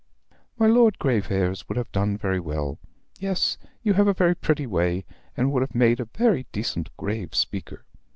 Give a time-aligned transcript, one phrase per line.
[0.57, 2.79] My Lord Graveairs would have done very well.
[3.19, 5.05] Yes, you have a very pretty way,
[5.37, 7.85] and would have made a very decent, grave speaker."